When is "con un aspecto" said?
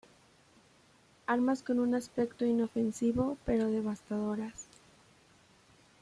1.61-2.43